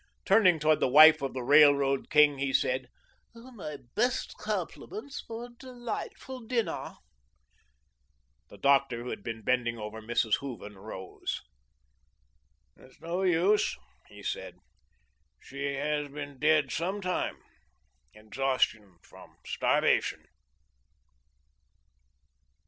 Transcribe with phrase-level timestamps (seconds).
[0.25, 2.87] Turning towards the wife of the Railroad King, he said:
[3.35, 6.93] "My best compliments for a delightful dinner."
[8.49, 10.37] The doctor who had been bending over Mrs.
[10.39, 11.41] Hooven, rose.
[12.77, 13.77] "It's no use,"
[14.07, 14.57] he said;
[15.39, 17.37] "she has been dead some time
[18.15, 20.25] exhaustion from starvation."